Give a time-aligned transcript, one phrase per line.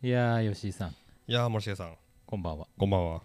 [0.00, 0.90] いやー吉井さん。
[0.90, 0.94] い
[1.32, 1.96] やー森重さん。
[2.24, 2.68] こんばんは。
[2.78, 3.20] こんばんは。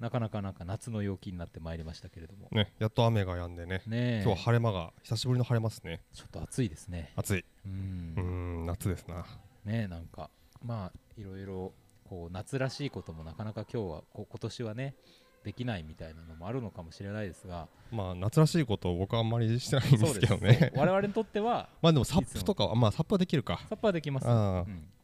[0.00, 2.48] なかなかなんか夏の陽気になってまいりましたけれども。
[2.50, 3.82] ねやっと雨が止んでね。
[3.86, 4.22] ねえ。
[4.24, 6.00] 今日は晴れ間が久しぶりの晴れますね。
[6.12, 7.12] ちょっと暑いですね。
[7.14, 7.44] 暑い。
[7.64, 9.24] うううん夏ですな。
[9.64, 10.28] ねえなんか
[10.60, 11.72] まあいろいろ
[12.02, 14.96] こう夏らしいこともなかなか今日はこ今年はね
[15.44, 17.68] できないみたいなのもあるのかもしれないですが。
[17.90, 20.72] まあ夏らしいことを僕はあんまりしてないんですけどね。
[20.74, 23.60] 我々にとっては まあでもサップとかはまあサップはできるか。
[23.68, 24.32] サップはできます、うん、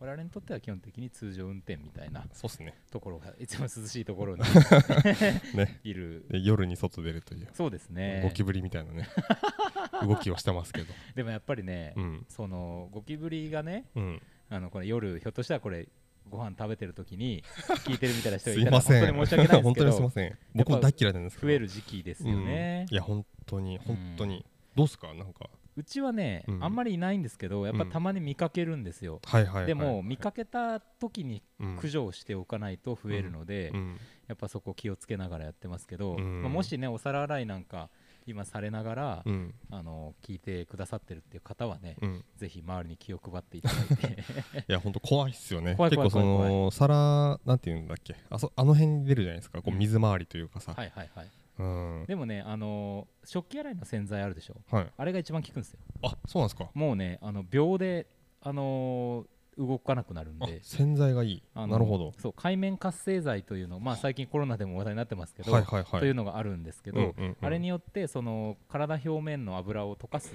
[0.00, 2.74] 我々にとっては基本的に通常運転みたいなそうっすね。
[2.90, 4.42] ところがいつも涼しいところに
[5.54, 5.80] ね。
[5.84, 6.26] いる。
[6.30, 7.48] で夜に外出るという。
[7.52, 8.22] そうですね。
[8.22, 9.08] ゴキブリみたいなね。
[10.06, 10.92] 動きをしてますけど。
[11.14, 12.26] でもやっぱりね、うん。
[12.28, 14.22] そのゴキブリがねうん。
[14.50, 15.88] あのこれ夜ひょっとしたらこれ
[16.28, 17.42] ご飯食べてる時に
[17.84, 19.12] 聞いてるみたいな人がすいたらいません。
[19.12, 20.38] 本当に申し訳ないです本けど 当にすいません。
[20.54, 21.48] 僕も大嫌いなんですけど。
[21.48, 22.86] 増える時期ですよね。
[22.88, 24.44] うん、いや本当に本当に。
[24.74, 25.12] どうっすか？
[25.14, 25.50] なんか。
[25.76, 26.64] うちはね、うん。
[26.64, 29.66] あんまりいないんですけどやっぱたまに見かけるんですよ、はいはいはい。
[29.66, 31.74] でも見かけた時にうん。
[31.76, 34.00] 駆除をしておかないと増えるので、うん。
[34.26, 36.42] やっぱそこ気をつけながらやってますけど、うん。
[36.42, 37.90] まあもしねお皿洗いなんか
[38.28, 39.54] 今されながら、うん。
[39.70, 42.24] あの聞いてくださってるっていう方はね、うん。
[42.36, 44.22] ぜひ周りに気を配っていただいて。
[44.68, 45.76] いや本当怖いっすよね。
[45.78, 48.14] 結構その皿なんていうんだっけ？
[48.30, 49.58] あそあの辺に出るじゃないですか？
[49.62, 49.78] こううん。
[49.78, 51.30] 水回りというかさ、はいはいはい。
[51.58, 52.04] うん。
[52.06, 54.56] でもねあの食器洗いの洗剤あるでしょ？
[54.70, 54.86] はい。
[54.96, 55.80] あれが一番効くんですよ。
[56.02, 56.68] あそうなんですか。
[56.74, 58.06] もうねあの秒で
[58.40, 59.26] あの
[59.58, 61.42] 動かなくなるんあで洗剤がいい。
[61.54, 62.14] なるほど。
[62.18, 66.00] そう海面活性剤というのまあ最近コロナでも話題になってますけど、はいはいはい。
[66.00, 67.36] というのがあるんですけど、うんうんうん。
[67.40, 70.32] あれによってその体表面の油を溶かす。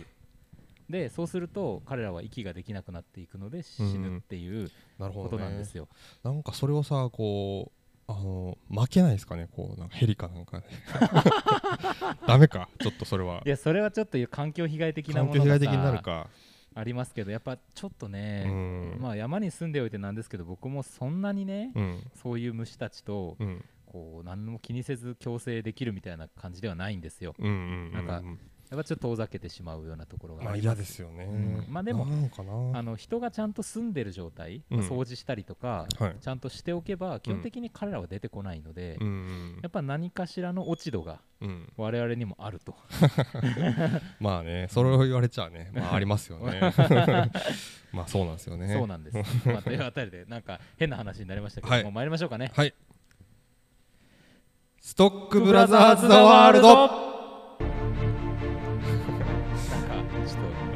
[0.89, 5.88] でそうすると彼らは息ができなくなっていくので死ぬっていうこなるほどねとなんですよ、
[6.23, 9.47] なんかそれをさこうあの負けないですかね？
[9.55, 10.66] こうなんかヘリかなんかで。
[12.27, 12.67] ダメか？
[12.79, 13.41] ちょっとそれは。
[13.45, 16.29] いやそれはちょっと環境被害的な環ものが境被害的になるさか
[16.75, 18.97] ありますけどやっぱちょっとうね、ん。
[18.99, 21.99] まあ山に住んでおいてなんですけど僕もそんなにね、うん。
[22.21, 23.63] そういう虫たちとうん。
[23.85, 27.35] こう何も気にせず共生できるみたいな感じではないんですよ。
[27.38, 28.23] なんか
[28.78, 30.75] ぱちょっと遠ざけてしまうようなところがまああります。
[30.75, 31.25] 嫌ですよね。
[31.25, 31.66] うん。
[31.69, 32.07] まあでも
[32.73, 36.16] あの人がちゃんと住んでる状態、うんまあ掃除したりとか、はい。
[36.19, 39.07] ちゃんとしておけば基本的に彼らは出てこないので、うん。
[39.07, 41.67] うんやっぱ何かしらの落ち度がうん。
[41.78, 42.75] 我々にもあると。
[44.19, 46.59] まあねそれを言われちゃうねまあありますよね。
[47.91, 48.73] まあそうなんですよね。
[48.73, 51.83] そうなんです、まあ、というあたりでなんか変な話になりましたけども、はい。
[51.83, 52.51] もう参りましょうかね。
[52.56, 52.73] はい。
[54.79, 57.12] ストックブラザーズ・ザ・ワールド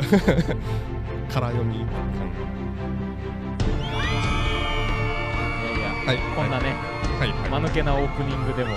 [1.34, 1.86] 空読み。
[6.08, 6.18] はい。
[6.34, 6.72] こんなね、
[7.20, 7.32] はい。
[7.32, 7.50] はい。
[7.50, 8.72] 間抜けなオープニングでも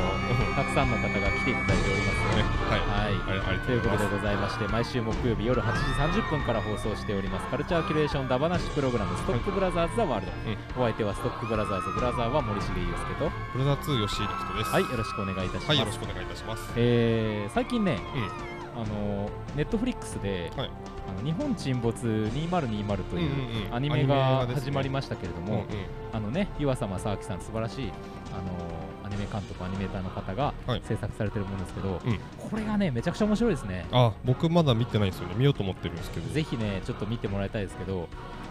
[0.57, 3.39] たくさんの方が来ていただいておりますねねはい。
[3.39, 3.59] はい。
[3.61, 5.73] ということでございまして毎週木曜日夜8
[6.11, 7.47] 時30分から放送しております。
[7.47, 10.27] カルチャーキュレーションダバナシプログラムストックブラザーズ・ザ・ワール
[10.75, 14.83] ド、お相手はストックブラザーズブラザーは森重裕介とブラザー2吉井陸斗ですはい。
[14.83, 15.79] よろしくお願いいたします、はい。
[15.79, 16.73] よろしくお願いいたします。
[16.75, 20.71] えー最近ねうんあのネットフリックスで、はい。
[21.09, 25.65] あの日本沈没2020というアニメが始まりましたけれども、
[26.13, 27.91] あのね湯浅正明さん素晴らしい
[28.33, 30.83] あのアニメ監督アニメーターの方がはい。
[30.87, 32.19] 制作されてるものですけど、うん。
[32.51, 33.87] これがねめちゃくちゃ面白いですね。
[33.91, 35.35] あ僕まだ見てないんですよね。
[35.37, 36.33] 見ようと思ってるんですけど。
[36.33, 38.09] ぜひねちょっと見てもらいたいですけど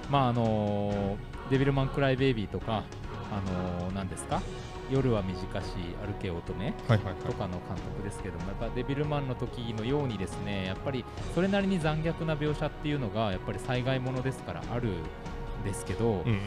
[0.10, 1.18] まああの
[1.50, 2.84] デビルマンクライベイビーとか
[3.32, 4.42] あの何ですか？
[4.90, 5.68] 夜は短し
[6.06, 6.86] 歩け乙女と
[7.34, 16.40] かの監督ですけども、やっぱデビルマンの時のようにですね、やっぱりそれなりに残虐な描写っていうのが、やっぱり災害ものですからあるんですけど、うんうん。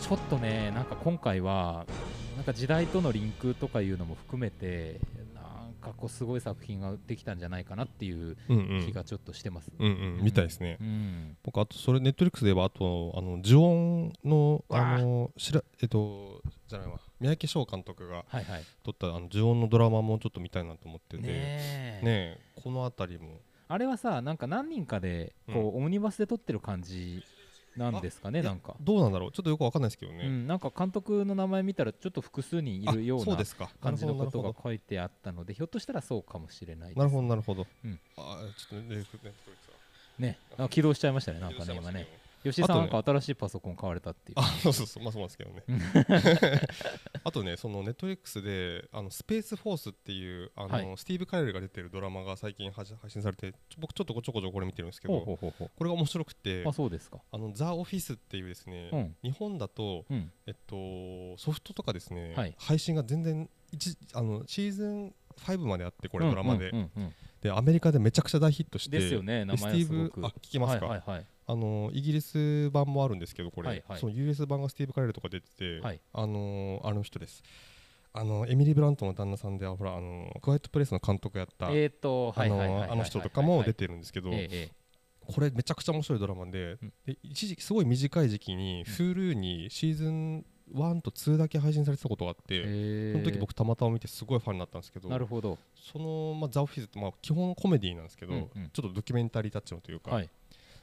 [0.00, 1.86] ちょっとね、なんか今回は、
[2.36, 5.00] なんか時代とのリンクとかいうのも含めて、
[5.34, 8.86] なんかこう、すごい作品ができたんじゃないかなっていううんうん。
[8.86, 9.70] 気がちょっとしてます。
[9.78, 9.86] うん
[10.18, 10.24] うん。
[10.24, 10.76] みたいですね。
[10.80, 11.36] うん。
[11.42, 18.64] 僕あとそれネットフリックスで言えばあとあの呪音のあのしらえっとじゃないわ三宅翔監督がはいはい。
[18.84, 21.22] 撮ったあの呪音のドラマもちょっと見たいなと思ってて。
[21.22, 22.00] ねえ。
[22.02, 23.40] ねえこの辺りも。
[23.68, 27.22] あれはさ、なんか何人かでこう、オムニバスで撮ってる感じ
[27.76, 28.74] なんですかね、なんか。
[28.80, 29.32] どうなんだろう。
[29.32, 33.36] ちょっとよくわかんないですけどね、うん、なんか監督の名前見たらちょっと複数人いるような
[33.80, 38.00] 感じのことが書いてあったのでひょっとしたらそうかもしれないなるほどなるほど、うん。
[38.16, 39.04] あちょっとね
[40.18, 42.08] ねあ起動しちゃいましたねなんかね今ね
[42.50, 44.38] 吉井さんなんか新しいパソコン買われたっていう。
[44.38, 45.02] あそうそうそう。
[45.02, 45.62] まあそうなんですけどね。
[47.24, 50.96] あとねそのネットフリックスであのスペースフォースっていうあの、はい。
[50.96, 55.38] スティーブ・カレルが出てるドラマが最近はじ配信されて僕ちょっとこちょこちょここれ見てるんですけどこ
[55.80, 57.20] れが面白くてあそうですか。
[57.30, 59.16] あのザ・オフィスっていうですね、うん。
[59.22, 60.32] 日本だと、うん。
[60.46, 62.54] えっと、ソフトとかですね、はい。
[62.58, 69.94] 配信が全然一あのシーズン5まであってこれドラマで、うんうんうんでアメリカでめちゃくちゃ大ヒットしてですよね名で前はすごく。
[69.94, 73.98] スティーブあ聞きますか、はいはいはいあのイギリス版もあるんですけどこれ、はいはい。
[73.98, 76.00] その US 版がスティーブ・カレルとか出てて、はい。
[76.12, 77.42] あのあの人です。
[78.12, 84.70] あのエミリー・ブラントの旦那さんでほらあのクワイエット・プレイスの監督やった、えっとあのあの人とかも出てるんですけど、ええ
[85.20, 86.92] これめちゃくちゃ面白いドラマで,、うん。
[87.06, 95.58] で一時期すごい短い時期に Hulu にシーズン1と2だけ配信されてたことがあって、えその時僕たまたま見てすごいファンになったんですけどなるほど。
[95.74, 98.70] その、まあ、ザ・オフィスって、まあ、基本コメディなんですけど、うんうん。
[98.72, 100.30] ちょっとドキュメンタリータッチのというか、はい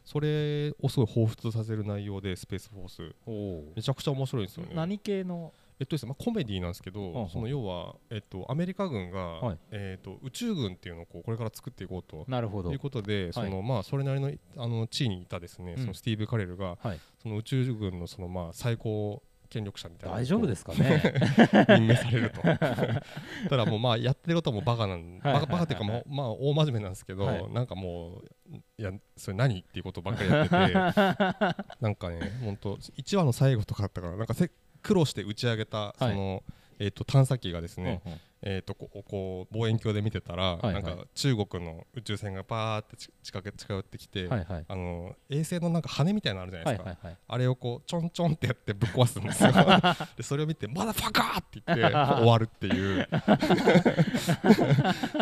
[0.05, 3.75] それをすごい彷彿とさせる内容でスペースフォース。
[3.75, 4.71] めちゃくちゃ面白いんですよね。
[4.73, 5.51] 何系の？
[5.77, 9.57] えっとですねまあ、コメディなんですけど、その要は、えっと、アメリカ軍が、はい。
[9.71, 12.23] えっと、宇宙軍っていうのをこうこれから作っていこうと。
[12.29, 12.71] なるほど。
[12.71, 15.81] いうことで、そのまあ、それなりのあの地位にいたですね、うん。
[15.81, 16.99] そのスティーブ・カレルが、はい。
[17.21, 20.15] その宇宙軍のそのまあ最高権力者みたいな。
[20.17, 21.01] 大丈夫ですすかね。
[21.69, 22.41] 任命されると。
[23.49, 25.33] ただもうまあやってることはもうバカなんはいはいはいはい。
[25.33, 27.49] バカバカっていうかもうまあ大真面目なんですけど、はい。
[27.51, 28.21] なんかも
[28.51, 30.55] ういやそれ何っていうことばっかりやってて
[31.81, 34.51] なんかね本当1話の最後とかあったからなんかせ
[34.81, 36.43] 苦労して打ち上げたその、
[36.79, 40.73] えー、と探査機がですね、うんうんえー、とこうこう望遠鏡で見てたら、はいはい。
[40.75, 44.65] なんか中国の宇宙船がパーってち近け近寄ってきて、はいはい。
[44.67, 47.17] あの衛星のなんか羽みたいなのあるじゃないですか、はいはいはい。
[47.27, 49.49] あれをこうちょんちょんってやってぶっ壊すんですよ。
[50.15, 53.07] でそれを見て「まだファカー!」って言って 終わるっていう。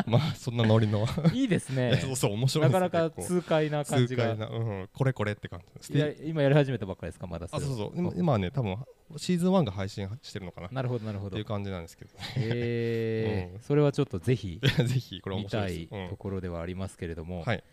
[0.06, 1.08] まあそんなノリの。
[1.32, 4.34] いいですいやそうねそう面白いなんかなか痛快な感じが。
[4.34, 5.94] 痛快な、うん、これこれって感じです。
[5.94, 7.94] いや今やり始めたばっかりですかまだあそうれそう。
[7.96, 8.78] 今今はね多分
[9.18, 10.68] シーズン1が配信してるのかな？
[10.68, 11.32] っなるほどなるほど。
[11.32, 12.22] ていう感じなんですけどうん。
[12.38, 17.64] えーそれはちょっとぜひ ぜひこれ面見白いたいところではありますけれども、うん、はい、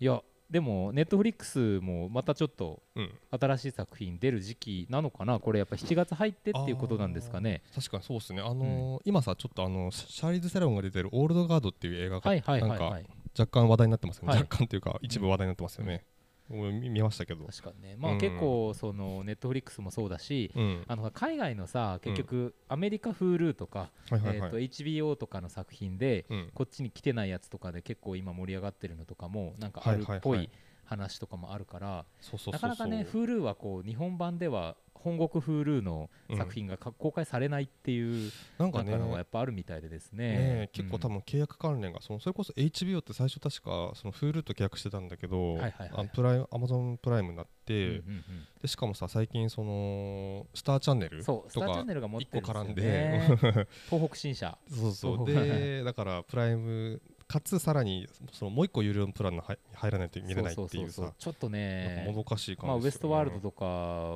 [0.00, 5.40] いやでもネットフリックスもまたちょっとうん、新しい作品出る時期なのかな？
[5.40, 7.62] これやっぱ7月入ってっていうことなんですかね。
[7.74, 8.42] 確かにそうですね。
[8.42, 13.06] あのー今さちょっとあのシャーリーズ・セロンが出てる「オールドガード」っていう映画がはいはいはいなんかはい
[13.38, 14.42] 若干話題になってますよね、はい。
[14.42, 16.11] 若干というか一部話題になってますよね、俺
[16.52, 17.96] 見見ましたけど、確かにね。
[17.98, 18.18] まあうん。
[18.18, 30.50] 結構そのネットフリックスもそうだしうん、あの海外のさ結局アメリカ Hulu とかえーと HBO とかの作品でうん、こっちに来てないやつとかで結構今盛り上がってるのとかもなんかあるっぽはい
[30.84, 32.04] 話とかもあるから
[32.52, 38.92] なかなかね Hulu はこう日本版では本国 Hulu の作品がか公開されないっていうなんかね。
[38.92, 40.32] やっぱあるみたいでですね。
[40.32, 48.24] ね結構多分分契約関連がそのそれこそ HBO って最初確かその Hulu と契約してたんだけど、はいはいはいあプライム Amazon プライムになって、うんうん
[48.60, 53.20] でしかもさ最近そのスターチャンネルとかーチャンネルが持っ一個絡んで
[53.90, 54.56] 東北新社。
[54.68, 55.26] そうそう。
[55.26, 57.02] でだからプライム
[57.32, 61.14] かつさらにそのもう一個有料のプランの入入らないと見れないっていうさ。
[61.18, 63.64] ちょっとねかもどかしい感じまあ、ウエストワールドととか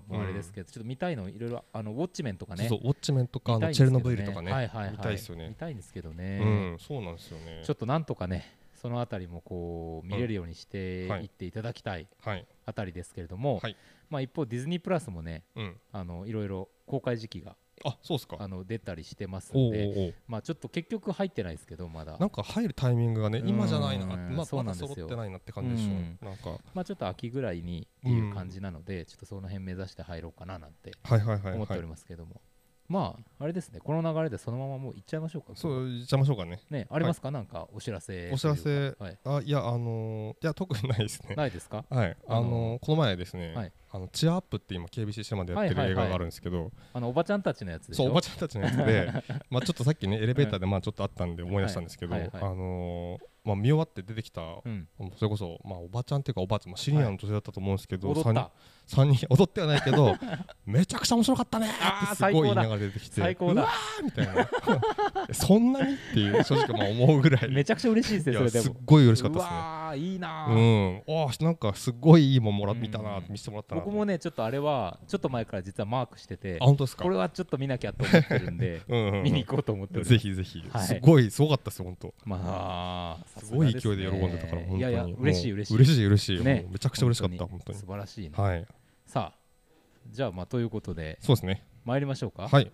[0.06, 2.68] もあれですけど、ちょっと見たいのいろいろあのウォッチメンとかね。
[2.68, 5.48] そうウォッチメンとかあ見たいんですけどのチェルノブイリとかね、はいはいはい、見たいですよね。
[5.48, 7.62] 見たいんですけどね、うんそうなんですよね。
[7.64, 11.22] ちょっとなんとかねそのあたりもこう見れるようにしてはい。
[11.22, 12.46] いっていただきたいはい。
[12.66, 13.76] あたりですけれども、はい。
[14.10, 15.76] まあ、一方ディズニープラスもねうん。
[15.90, 18.37] あのいろいろ公開時期があそうっすか。
[18.40, 22.17] あの出たりしてますのでまあちょっと結局入ってないですけどまだ。
[22.19, 23.49] なんか入るタイミングがねうん。
[23.49, 25.94] 今じゃないなまあまだ揃ってないなって感じでしょう。
[25.94, 26.19] ん。
[26.23, 26.58] なんか。
[26.75, 31.55] まあちょっと秋ぐらいにっていう感じなので、ちょっとその辺目指して入ろうかななんてはいはいはいはい。
[31.55, 32.40] 思っておりますけども、
[32.88, 35.56] まああれですねこの流れでそのままもう行っちゃいましょうか。
[35.58, 36.60] そう言っちゃいましょうかね。
[36.70, 38.94] ねありますか、なんかお知らせお知らせ。
[38.98, 41.34] はい、あいやあのーいや特にないですね。
[41.34, 41.84] ないですか？
[41.90, 42.16] はい。
[42.28, 43.72] ああのーこの前ですね、はい。
[43.90, 46.04] あのチアアップって今 KBC シネマでやってるはいはいはい。
[46.04, 49.10] 映画があるんですけど、あのおばちゃんたちのやつそうおばちゃんたちのやつで。
[49.50, 52.43] まあちょっとさっきねエレベーターでまあちょっとあったんで思い出したんですけど、はいはいはい。
[52.43, 58.50] あのーまあ見終わって出てきた、うん、それこそまあおばちゃんっていうかおばあちゃん、まあ、シニアの女性だったと思うんですけど、三踊った。
[58.86, 60.15] 三人踊ってはないけど
[60.65, 63.62] めちゃくちゃ面白かったねってすごい言いながら出てきて最高だ。
[63.62, 64.48] うわーみたいな。
[65.34, 67.50] そんなにっていう正直まあ思うぐらい。
[67.50, 69.50] めちゃくちゃ嬉しいですねそれですもっごい嬉しかったですね。
[69.50, 77.03] うわーいいなうー、ん、ああなんかすごいいいもんもらうん見たな、見せてもらったな僕もねちょっとあれはちょっと前から実はマークしててあ本当ですか？
[77.05, 80.86] これはちょっと見なきゃと思ってるんで うん見に行こうと思ってるぜひぜひ、はい。
[80.86, 82.15] すごいすごかったですよ本当。
[82.24, 84.78] まあすごい勢いで喜んでたから本当に。
[84.78, 85.76] いやいや嬉しい嬉しい。
[85.76, 86.66] 嬉しい嬉しい、ね。
[86.70, 87.78] めちゃくちゃ嬉しかった本当に。
[87.78, 88.32] 素晴らしいね。
[88.36, 88.66] はい。
[89.06, 89.38] さあ
[90.10, 91.19] じゃあまあということで。
[91.20, 91.64] そうですね。
[91.84, 92.48] 参りましょうか。
[92.48, 92.70] はい。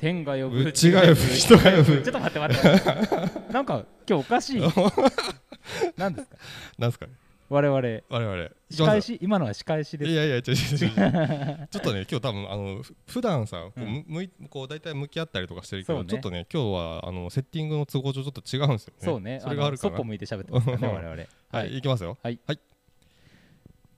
[0.00, 0.72] 天が呼ぶ。
[0.72, 2.02] 地が呼ぶ 人が呼ぶ。
[2.02, 4.62] ちょっと待って待ってなんか今日おかしい。
[5.96, 6.36] 何ですか？
[6.78, 7.12] なんですかね
[7.50, 7.80] 我々。
[8.10, 8.50] 我々。
[8.70, 9.18] 仕返し？
[9.22, 10.10] 今のは仕返しです。
[10.10, 11.78] いやいや違う違う違うちょ。
[11.80, 13.86] っとね今日多分あのふ普段さこう、うん。
[13.86, 18.98] む向いこう大体向き合ったりとかしてるけど、ねちょっとね今日はあのセッティングの都合上ちょっと違うんですよね。
[19.00, 19.40] そうね。
[19.40, 21.22] それがあるからそっぽ向いて喋ってますからね 我々。
[21.50, 22.18] はい、い、きますよ。
[22.22, 22.38] はい。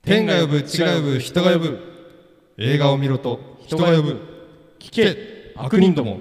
[0.02, 1.78] 天が呼ぶ地が呼ぶ人が呼ぶ。
[2.58, 4.20] 映画を見ろと人が呼ぶ。
[4.78, 5.52] 聞け。
[5.56, 6.20] 悪人ども。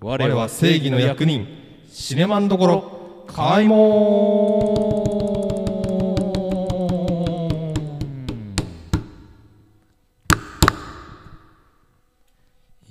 [0.00, 1.46] 我は正義の役人。
[1.88, 3.00] シネマンどころ。
[3.28, 5.09] 開門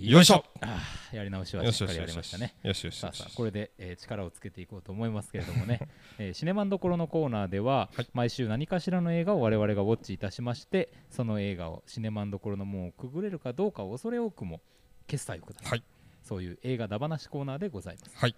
[0.10, 0.44] よいしょ。
[0.62, 2.56] あーやり直しはよししっかりやりましたね。
[2.64, 3.20] よしよしさあよし。
[3.20, 5.88] さあこれで、えー力をつけていこうと思いますけれどもね、
[6.18, 8.08] えーシネマンどころのコーナーでは、はい。
[8.14, 14.62] 毎週何かしらの映画を我々がウォッチいたしましてその映画をシネマンどころの門をくぐれるかどうかを恐れ多くも
[15.06, 15.84] 決済をください、はい。
[16.24, 18.18] そういう映画だ話コーナーでございます。
[18.18, 18.36] はい。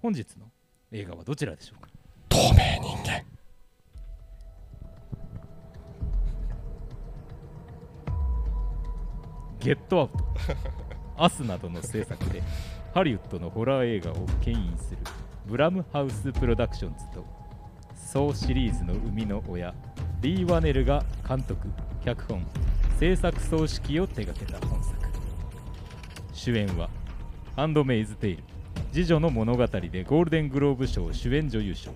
[0.00, 0.52] 本日の
[0.92, 1.88] 映画はどちらでしょうか？
[2.28, 3.24] 透明人間。
[9.60, 10.18] ゲットアウト
[11.22, 12.42] アスなどの制作で
[12.92, 14.98] ハリウッドのホラー映画を牽引する
[15.46, 17.24] ブラムハウスプロダクションズと
[17.94, 19.72] ソーシリーズの生みの親
[20.20, 21.68] リー・ワネルが監督
[22.04, 22.44] 脚本
[22.98, 24.96] 制作総指揮を手掛けた本作。
[26.32, 26.90] 主演は
[27.54, 28.42] ハンドメイズ・テイル
[28.92, 31.92] 侍女の物語でゴールデングローブ賞主演女優賞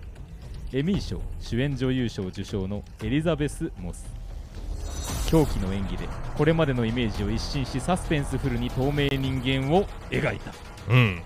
[0.72, 4.15] エミー賞主演女優賞受賞のエリザベス・モス。
[5.26, 10.52] 狂気の演技でこれまでのイメージを一新しサスペンスフルに透明人間を描いた。
[10.88, 11.22] うん。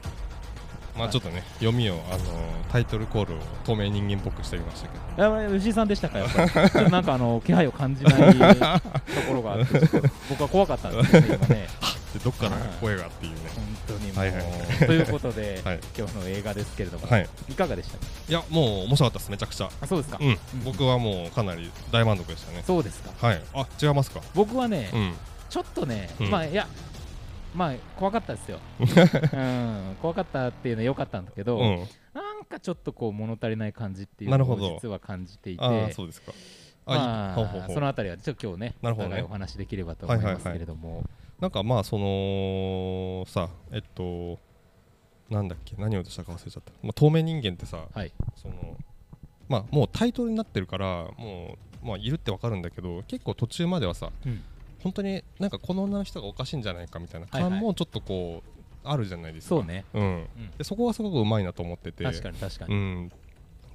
[0.97, 2.25] まあちょっとね読みをあの
[2.71, 5.37] タイトルコールを透明人間っぽくしてみましたけど。
[5.37, 6.51] あ吉井さんでしたかやっぱり。
[6.71, 9.81] ちょっとなんかあの気配を感じないところがあって
[10.29, 11.55] 僕は怖かったんですよね今ね。
[11.55, 11.69] で
[12.19, 13.39] どっから声がっていうね。
[13.55, 14.43] 本当にもう、はいはい。
[14.87, 15.81] ということで、 はい。
[15.97, 17.29] 今日の映画ですけれども、はい。
[17.49, 18.05] い、かがでしたか？
[18.29, 19.71] いやもう面白かったですめちゃくちゃ。
[19.81, 20.39] あそうですか、うん。
[20.65, 22.63] 僕はもうかなり大満足でしたね。
[22.67, 23.27] そうですか。
[23.27, 23.43] はい。
[23.55, 24.21] あ違いますか？
[24.35, 25.15] 僕はね、うん。
[25.49, 26.31] ちょっとね、うん。
[26.31, 26.67] まあいや
[27.55, 31.89] まあ怖かったですよ、 うん、怖かったっていうのは良かったんだけど、うん。
[32.15, 34.75] なんかちょっとこう物足りない感じっていうのなるほど。
[34.75, 36.33] を実は感じていてああそうですか。
[36.87, 37.75] あ、まあいいほうほうほう。
[37.75, 39.15] そのあたりはちょっと今日ねなるほどね。
[39.15, 41.03] お互いお話しできればと思いますけれども、
[41.41, 44.39] なんかまあそのさえっと
[45.31, 48.13] なんだっけ何をしたか忘れちゃった、まあ、透明人間ってさはい。
[48.37, 48.77] その
[49.49, 54.43] まあもうタイトルになってるからもうまあいるってわかるんだけど結構途中まではさうん。
[54.83, 59.57] 本当になんかこの女の人がおかしいんじゃないかみたいな感もちょっとこうあるじゃないですか。
[59.57, 60.03] そうね、うん。
[60.03, 60.51] うん。
[60.57, 62.03] でそこがすごくうまいなと思ってて。
[62.05, 63.13] 確かに確かに、うん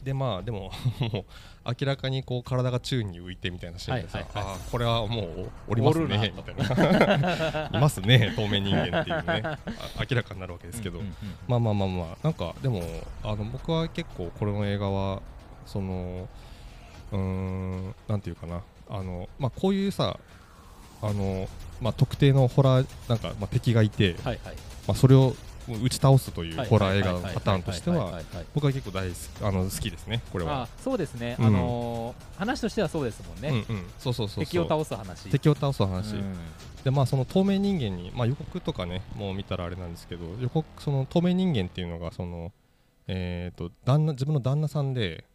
[0.05, 0.71] でまあでも
[1.65, 4.53] 明らかにこう体が宙に浮いてみたいなシーンでさ、はいはいはい。
[4.53, 7.69] ああこれはもうおりますねみたいな。
[7.73, 9.41] いますね透明人間っていうね。
[9.43, 9.59] あ
[10.07, 11.15] 明らかになるわけですけど、うんうんうん
[11.47, 12.83] まあまあまあまあなんかでも
[13.23, 15.23] あの僕は結構これの映画は
[15.65, 16.29] その
[17.11, 18.61] うーんなんていうかな。
[18.87, 20.19] あのまあこういうさ
[21.01, 21.49] あの
[21.81, 24.55] まあ特定のホラーなんかまあ敵がいて、はいはい。
[24.87, 25.35] まあそれを
[25.67, 28.21] 打ち倒すというはいホラー映画のパターンとしては
[28.53, 30.63] 僕は結構大好きあの好きですねこれは。
[30.63, 30.67] あ。
[30.81, 31.45] そうですね、うん。
[31.45, 34.45] あのー話としてはそうですもんね、うんうん、そうそうそうそう。
[34.45, 35.29] 敵を倒す話。
[35.29, 36.35] 敵を倒す話、うん。
[36.83, 42.51] でまあその透明人間に、まあ、予告とかねもう見たらあれなんですけど予告その透明人間っていうのがその
[43.07, 45.25] えー、と旦那自分の旦那さんで、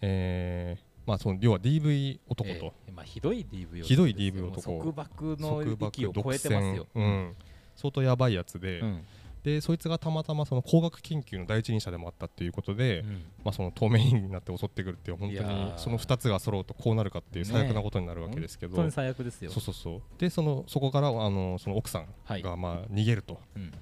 [0.00, 4.78] えーまあ、その要は DV 男と、えーまあ、ひどい DV ひどい DV 男。
[4.78, 7.34] 束縛の束縛域を超えてますよ、うん、
[7.76, 9.04] 相当やばいやつで,、うん
[9.42, 13.24] でそいつがたまたまその工学研究の第一人者でもあったっていうことで、うん。
[13.44, 15.78] まあ、その透明人間になって襲ってくるっていう本当にー。
[15.78, 17.50] その2つが揃うとこうなるかっていうね。
[17.50, 19.50] 最悪なことになるわけですけど、本当に最悪ですよ。
[19.50, 20.02] そうそうそう。
[20.18, 22.42] でそのそこからあのその奥さんはい。
[22.42, 23.72] がまあ逃げると、うん。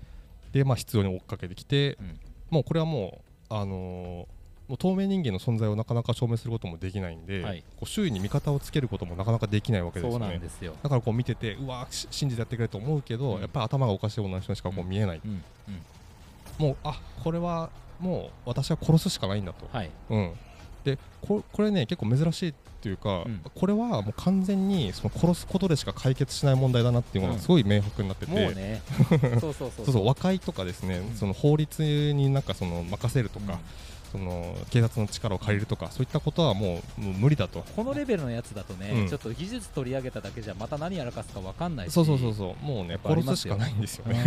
[0.52, 2.20] でまあ必要に追っかけてきて、うん。
[2.50, 4.39] もうこれはもうあのー
[4.70, 7.64] もう透明人間の存在をなかなか証明することもできないんで、はい。
[7.74, 13.40] こう周囲に味方をつけることもなかなかできないわけですそうよねなんですよ、だからこう見ててうわし信じてやってくれと思うけど、うん。
[13.40, 15.42] やっぱり頭がおかしい女の人にしかこう見えない、うん
[16.60, 19.90] うん、もうあこれはもう私は殺すしかないんだと、はい。
[20.08, 20.32] うん、
[20.84, 23.42] でここれね結構珍しいっていうか、うん。
[23.52, 28.82] これはもう完全にその殺すことでしか解決しない問題だなっていうものがすごい明白になってて、もうね。
[29.40, 29.84] そうそうそう。
[29.86, 31.16] そうそう和解とかですね、うん。
[31.16, 33.58] その法律になんかその任せるとか、うん
[34.10, 37.64] その警察の力を借りるとかそういったことはもうもう無理だと。
[37.76, 39.08] このレベルのやつだとね、うん。
[39.08, 41.92] ちょっと技術取り上げただけじゃまた何やらかすかわかんないし。
[41.92, 42.64] そうそうそうそう。
[42.64, 44.12] もうね殺ますしかないんですようん。
[44.12, 44.22] ね、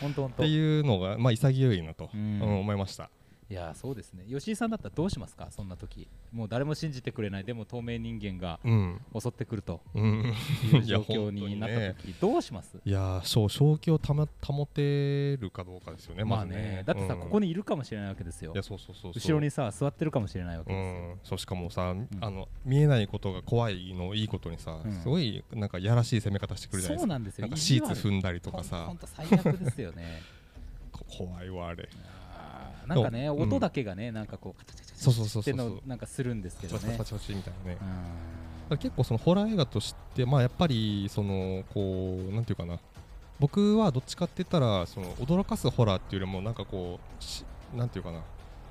[0.00, 0.42] 本当本当。
[0.44, 3.10] っていうのがまあ潔いなと、ううんん思いました
[3.50, 4.24] いやそうですね。
[4.26, 5.48] 吉井さんだったらどうしますか？
[5.50, 6.08] そんな時。
[6.32, 7.44] もう誰も信じてくれない。
[7.44, 9.00] でも透明人間がうん。
[9.20, 9.82] 襲ってくると。
[9.94, 10.32] うん。
[10.72, 12.78] いう状況になった時、どうします？
[12.84, 16.62] いやーそう正気をたま保てるかどうかですよねまあまずね。
[16.62, 17.20] ねだってさ、うん。
[17.20, 18.52] ここにいるかもしれないわけですよ。
[18.54, 24.92] いやそうそうそう後ろにさ座ってるかもしれないわけうですよ、ん、そうしかもさ、あの見えないことが怖いのいいことにさ、うん。
[24.92, 27.00] すごいなんかやらしい攻め方してくるじゃないですか。
[27.02, 27.42] そうなんですよ。
[27.42, 28.86] なんかシーツん踏んだりとかさ。
[28.86, 30.22] 本当最悪ですよね。
[30.90, 31.88] こ怖いわあれ
[32.86, 32.94] な。
[32.96, 34.62] んかね、音だけがねなんかこう
[34.94, 36.92] そうそうそうっうのなんかするんですけパどね。
[36.92, 37.78] チパチパチみたいなね、
[38.78, 42.78] 結構そのホラー映画としてまあやっぱりそのこうなんていうかな。
[43.40, 48.20] 僕はどっちかって言ったらその驚かすホラーっていうよりもなんかこうしなんていうかな。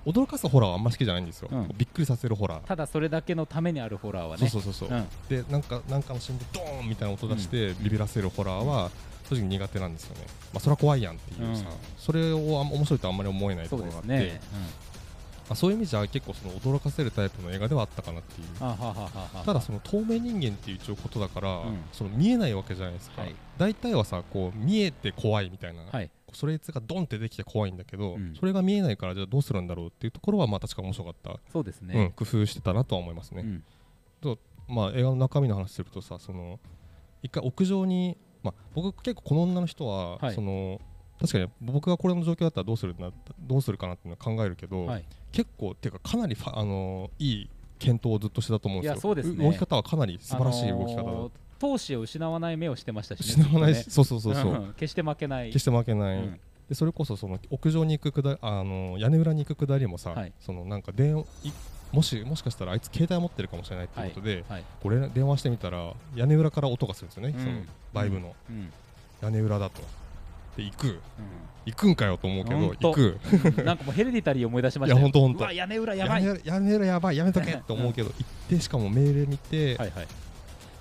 [0.06, 1.70] 驚かすホラーはあんま好きじゃないんですよ、うん。
[1.78, 4.50] びっくりさせるホラー、ただそれだけのためにあるホラーはね。
[4.50, 5.08] そうそうそうそう、うん。
[5.30, 8.92] でなんかなんかのシーンでドーンみたいな音出してビビらせるホラーは
[9.30, 11.56] 正直苦手なんですよね、まあ、それは怖いやんっていう。
[11.56, 11.76] さ、うん。
[11.98, 14.08] それをあん面白いとあんまり思えないとそうころがあって。
[14.08, 14.42] ですね、
[15.50, 18.48] まあ、そういう意味じゃ結構その驚かせるタイプの映画ではあったかなっていう。
[19.46, 21.84] ただその透明人間っていう一応ことだから、ん。
[21.92, 23.36] その見えないわけじゃないですか、はい。
[23.58, 26.10] 大体はさこう見えて怖いみたいな、はい。
[26.34, 28.34] それがドンってできて怖いんだけど、うん。
[28.40, 33.64] それが見えないからじゃあどうするんだろうっていうところはまあ確か面白かった、そうですうん、ね、工夫してたなとは思いますね、うん。
[34.68, 36.60] まあ映画の中身の話するとさその
[37.22, 40.36] 一回屋上に、まあ、僕結構この女の人は、はい。
[40.36, 40.80] その
[41.20, 45.06] 確かに僕がこれの状況だったらどうするなどうするかなっていうのは考えるけど、はい。
[45.32, 48.94] 結構っていうかかなりあのいい検討をずっとしてたと思うんですよ。
[48.94, 49.46] いやそうですね。
[49.46, 55.48] 動き方はかなり素晴らしい動き方だ、あのー闘志を失わない目をしてましたしね 失わないし、ずっそうそうそうそう、決して負けない。
[55.48, 56.40] 決して負けない、うん。
[56.68, 60.34] でそれこそその屋上に行くくだあの屋根裏に行くくだりもさ、はい。
[60.42, 61.52] そのなんか電話い
[61.94, 64.64] もしもしかしたらあいつ携帯持ってるかもしれないっていうことで、はい。
[64.82, 67.44] これ電話してみたら屋根裏から音がするんですよね、うん。
[67.44, 67.56] その
[67.94, 68.36] バイブの。
[68.50, 68.74] うん。
[69.22, 69.82] 屋根裏だと。
[70.58, 70.88] で行く。
[70.88, 71.00] う
[71.66, 73.20] 行くんかよと思うけど行く。
[73.62, 73.66] ん。
[73.66, 75.40] なんかもうヘレディタリー思い出しまいしたよやほんとほんと。
[75.40, 76.26] うわ屋根裏やばい。
[76.26, 77.18] 屋根屋根裏やばい。
[77.18, 80.08] やめとけって思うけど、行ってしかもメール見て、はいはい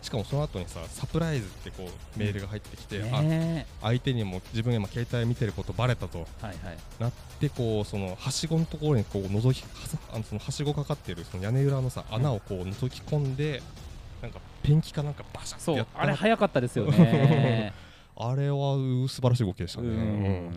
[0.02, 6.26] しかもその後にさサプライズってこうメールが入ってきて、あね相手にも自分が今携帯見てることバレたと。
[6.42, 6.78] えはいはい。
[6.98, 9.64] なってこうそのはしごのところにこう覗き
[10.12, 13.62] あのそのはしごかかってるその屋根裏のさ穴をこう覗き込んで
[14.20, 17.72] なんかペンキかなんかバシャってそうやったあれ早かったですよね
[18.14, 19.94] あれはう素晴らしい動きでしたね、うん。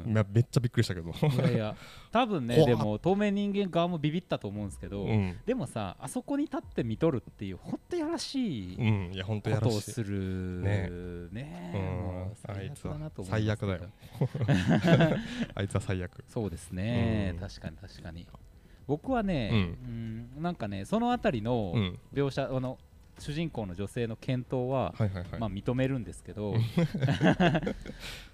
[0.05, 0.25] うん。
[0.31, 1.75] めっちゃびっくりしたけど、いやいや。
[2.11, 5.37] 多分ねでも透明人間側もビビったと思うんですけど、うん。
[5.45, 9.91] でもさあそこに立って見とるっていうほんとやらしいうん、いや本当ことやらしい。
[9.91, 10.89] をするね。
[11.31, 12.31] ね。
[12.45, 13.81] 最悪だな最悪だよ。
[15.55, 16.23] あいつは最悪。
[16.27, 17.39] そうですね、うん。
[17.39, 18.27] 確かに確かに。
[18.87, 21.99] 僕はね、ううんなんかねそのあたりのうん。
[22.13, 22.77] 描写、あの
[23.19, 24.93] 主人公の女性の検討は、
[25.39, 26.53] まあ認めるんですけど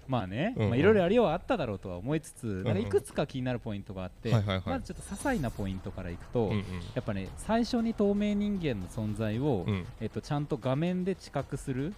[0.08, 2.78] まあね、いろいろありようはあっただろうとは思いつつ、なんかうん。
[2.80, 4.40] いくつか気になるポイントがあって、ま
[4.80, 6.62] ずちょっと些細なポイントからいくと、うんうん。
[6.94, 9.86] やっぱね最初に透明人間の存在を、うん。
[10.00, 11.94] えっと、ちゃんと画面で知覚する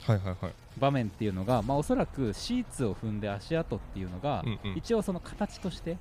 [0.78, 4.76] 場面っていうのが、まあ、おそらくシーツを踏んで足跡っていうのが、うんうん。
[4.76, 5.96] 一応その形として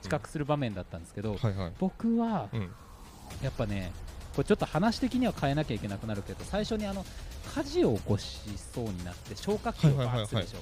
[0.00, 1.36] 知覚する場面だったんですけど、
[1.78, 2.70] 僕はうん。
[3.42, 3.92] やっぱね
[4.38, 7.04] これちょっと話的には変えなきゃいけなくなるけど最初にあの
[7.56, 8.38] 火事を起こし
[8.72, 10.58] そうになって消火器をバーッするでしょ。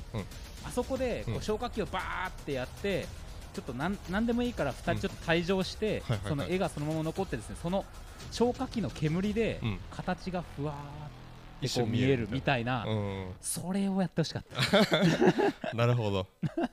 [0.64, 3.06] あそこでこう消火器をバーってやって
[3.52, 7.84] ちょっとなんなんでもいいから2人ちょっと退場して、その絵がそのまま残ってですねその
[8.30, 9.78] 消火器の煙でうん。
[9.90, 11.25] 形がふわーって
[11.60, 13.34] 一瞬こう見えるみたいな、うん。
[13.40, 15.72] それをやってほしかった。
[15.76, 16.26] なるほど。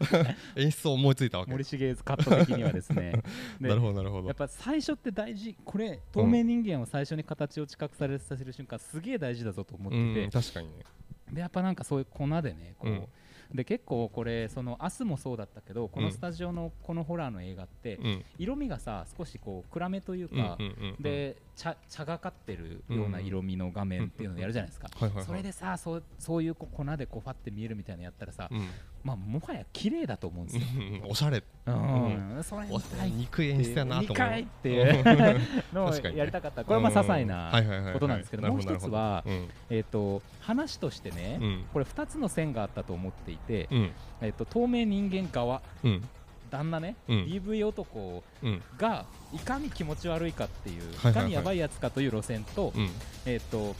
[0.55, 1.51] 演出を思いついたわけ。
[1.51, 3.11] 森重カット的にはですね。
[3.61, 4.27] でなるほどなるほど。
[4.27, 5.55] やっぱ最初って大事。
[5.63, 10.83] これ透明人間を最初に形を知覚されさせる瞬間すげえ大事だぞと思ってて、うん確かにね。
[11.31, 13.07] でやっぱなんかそういう粉でねこう、うん
[13.53, 16.13] で結構これその「明日」もそうだったけどこのうん。
[16.13, 18.25] スタジオのこのホラーの映画って、うん。
[18.37, 20.57] 色味がさ少しこう暗めというか、
[20.99, 24.89] で茶茶がかってるような色味の画面っていうのをやるじゃないですか、
[25.21, 28.67] それでさそうそういうこう粉でこうファって見えるみたいなのやったらさ、うん
[29.03, 31.43] まあもはや綺麗だと思うんですよ、うんおしゃれ。
[31.65, 32.41] うん。
[32.43, 34.15] それい演出やなと思う。
[34.15, 35.01] 2回ってい
[35.35, 35.39] う
[35.73, 36.63] のをやりたかった。
[36.63, 37.27] これはまあ些細うん。
[37.27, 39.49] なことなんですけどもう一つはうん。
[39.69, 41.65] えー、と話としてね、うん。
[41.73, 43.91] これ2つの線があったと思っていて、うん。
[44.21, 46.03] えー、と透明人間側うん。
[46.49, 47.23] 旦那ね、うん。
[47.25, 48.61] DV 男うん。
[48.77, 52.89] がいかに気持ち悪いかっていう、はいかにやばいやつかという路線と,、うん。
[53.25, 53.75] えー、と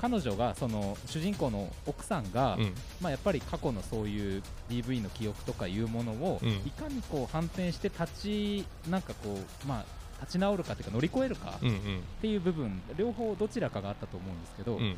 [0.00, 2.74] 彼女がその主人公の奥さんが、うん。
[3.00, 6.48] まあ、やっぱり過去のそういう DV の記憶とかいうものを、うん。
[6.48, 9.84] いかにこう反転して立ちなんかこうまあ
[10.20, 11.70] 立ち直るかというか乗り越えるかうん。
[11.70, 11.72] っ
[12.20, 14.96] ていう部分両方どちらかがあったと思うんですけど、うん。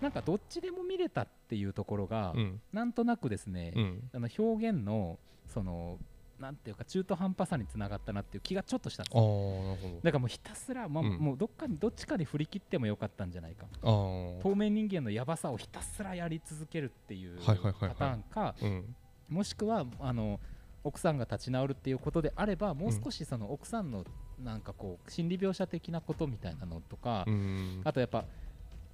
[0.00, 2.60] なんかどっちでも見れたっていうところが、うん。
[2.72, 4.10] なんとなくですね、うん。
[4.12, 5.18] あの表現の
[5.52, 5.98] その
[6.40, 11.18] なんていうか中途半端さにつながったなっていう気がちょっとしたんですああよなるほだからもうひたすら、まあうん。
[11.18, 13.66] もうどっかにどっちかに振り切ってもよかったんじゃないか。
[13.82, 18.94] どああ透明人間のやばさをひたすらやり続けるっていうパターンかうん。
[19.28, 20.40] もしくはあの
[20.82, 24.04] 奥さんが立ち直るっていうことであればもう少しその奥さんの
[24.42, 27.80] なんかこう心理描写的なことみたいなのとか、うん。
[27.84, 28.24] あとやっぱ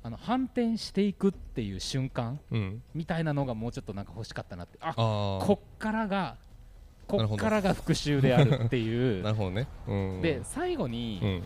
[0.02, 2.82] あの反転していくっていう瞬間うん。
[2.94, 4.78] みたいなのがもうちょっとなんか欲しかったなって。
[4.80, 6.36] あこっからが
[7.10, 9.22] こっからが復讐であるっていう。
[9.24, 9.66] なるほどね。
[9.88, 10.20] うん。
[10.20, 11.42] で最後に、うん。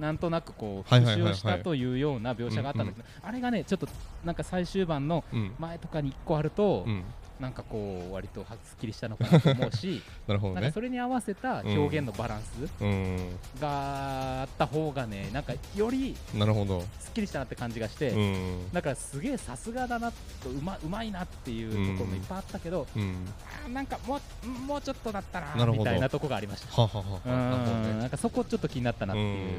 [0.00, 1.30] なんとなくこう復はいはいはいはい。
[1.30, 3.88] 讐をしたというような描写があったんだけど、あれがねちょっと
[4.24, 5.52] なんか最終盤のうん。
[5.58, 7.04] 前とかに1個あると、うん
[7.40, 10.60] なんかこう割とはすっきりしたのかなと思うし なるほどね。
[10.62, 13.38] なんかそれに合わせた表現のバランスうん。
[13.60, 18.72] があった方がねなんかよりなるほどすっきりしたなって感じがして、うん。
[18.72, 20.10] だからすげえさすがだな
[20.42, 23.26] とうまうまいなっていうところもいっぱいあったけど、うん。
[23.72, 26.82] なんかもうもうちょっとだったなみたいなとこがありました。
[26.82, 27.82] はははは。
[27.86, 27.98] ね。
[28.00, 29.58] なんかそこちょっと気になったなっていう、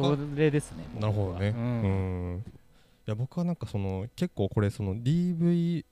[0.00, 0.16] うん。
[0.16, 0.84] それですね。
[0.98, 1.48] なるほどね。
[1.48, 2.34] ううん。
[2.36, 2.38] ん。
[2.38, 2.42] い
[3.10, 5.84] や僕はなんかその結構これその DV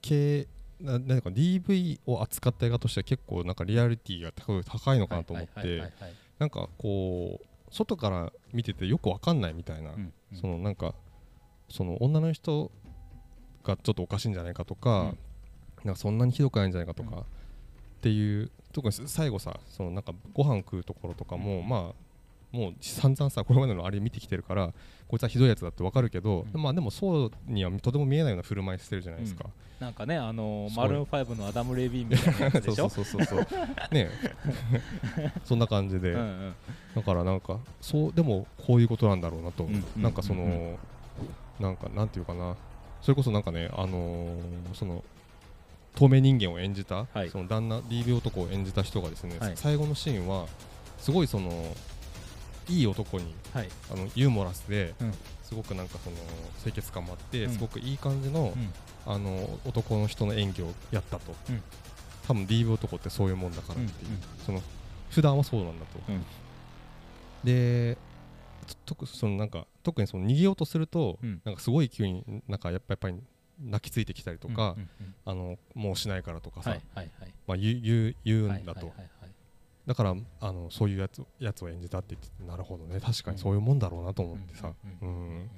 [0.00, 0.46] 系
[0.80, 5.92] ななんか DV を扱った映画としては結構なんかリアリティが高いのかなと思って
[6.38, 10.38] なんかこう外から見ててよくわかんないみたいな、うんうん。
[10.38, 10.94] そのなんか
[11.68, 12.70] その女の人
[13.62, 15.18] がちょっとおかしいんじゃないかとか、うん。
[15.84, 17.24] なんかそんなにひどくないんじゃないかとか、うん
[18.00, 21.68] っていう特に最後さそのなんかご飯食うところとかも、うん。
[21.68, 21.94] まあ
[22.52, 24.72] もう散々さこれまでのあれ見てきてるから
[25.08, 26.62] こいつはひどいやつだってわかるけど、うん。
[26.62, 29.44] まあでもそうにはとても見えないような振る舞いしてるじゃないですか、
[29.78, 32.88] なんかね、あのーマルーン5のアダム・レビンみたいなやつでしょ？
[32.88, 34.08] そうそうそうそうね
[35.44, 36.54] そんな感じで、うんうん。
[36.94, 39.68] だからなんかそうでもこういうことなんだろうなと、う。
[39.70, 40.76] んなんかその、うん。
[41.60, 42.56] なんかなんていうかな。
[43.02, 45.02] それこそなんかねあのーその
[45.96, 47.30] 透明人間を演じた、はい。
[47.30, 49.52] その旦那 DV 男を演じた人がですね、はい。
[49.56, 50.46] 最後のシーンは
[50.98, 51.50] すごいその
[52.70, 53.68] いい男にはい。
[53.92, 55.12] あのユーモラスで、うん。
[55.42, 56.16] すごくなんかその
[56.62, 57.52] 清潔感もあって、うん。
[57.52, 59.12] すごくいい感じの,、うん。
[59.12, 61.62] あの男の人の演技をやったと、うん。
[62.26, 64.14] 多分 DV 男ってそういうもんだからっていう、うん。
[64.14, 64.20] うん。
[64.46, 64.62] その
[65.10, 66.24] 普段はそうなんだと、うん。
[67.44, 67.98] で
[68.66, 71.42] と特そのなんか特にその逃げようとすると、うん。
[71.44, 73.16] なんかすごい急になんかやっぱやっぱり
[73.58, 74.76] 泣きついてきたりとか、
[75.26, 76.78] あのもうしないからとかさ、
[77.46, 78.92] まあ、言う言うんだと、
[79.90, 83.00] だからあのそういうやつやつを演じたって言っててなるほどね。
[83.00, 85.08] 確かにそういうもんだろうなと思ってさ、ううん。
[85.08, 85.12] ん。
[85.12, 85.50] うん。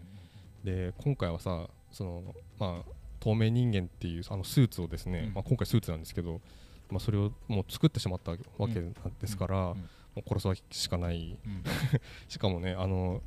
[0.64, 2.22] で今回はさその、
[2.58, 5.34] まあ、透明人間っていうあのスーツをですね、うん。
[5.34, 6.40] まあ、今回スーツなんですけど、
[6.88, 9.64] まあ、それをもう作ってしまったわけなんですから、うん。
[9.66, 9.74] も
[10.16, 10.40] う殺
[10.70, 11.36] すしかない。
[11.44, 11.62] うん。
[12.26, 13.20] しかもねあの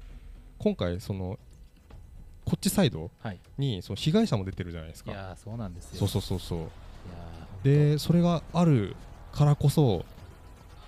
[0.58, 1.38] 今回その
[2.46, 3.40] こっちサイドはい。
[3.60, 5.12] にその被害者も出てるじゃないですか。
[5.12, 6.00] いやーそうなんですよ。
[6.00, 6.70] そうそうそうそう。
[7.64, 8.96] でそれがある
[9.32, 10.04] からこそ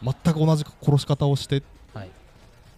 [0.03, 2.09] 全く同じ殺し方をしてーはい。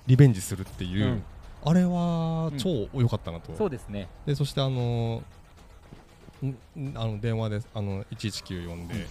[0.08, 1.24] リベンジするっていう、うん。
[1.66, 4.08] あれは超良かったなと、そうですね。
[4.26, 5.22] でそしてあの
[6.42, 9.06] んんあの電話であの119呼んで、うん。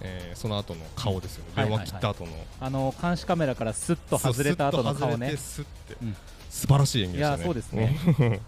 [0.00, 5.36] えーその後の顔ですよね、はい電話切った後の、あの監視カメラからスッと外れた後の顔ね。
[5.36, 6.16] スッてうん。
[6.52, 7.36] 素晴らしい演技でしたね。
[7.36, 7.98] いやそうですね。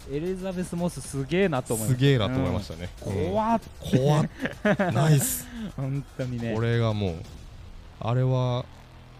[0.11, 2.05] エリザベス・モスすげえなと思いますした。
[2.05, 3.31] げえなと思いましたね、うん。
[3.31, 3.61] 怖っ
[3.93, 4.29] うん怖っ。
[4.93, 5.47] ナイス。
[5.75, 6.53] 本当にね。
[6.53, 7.15] これがもう
[7.99, 8.65] あれは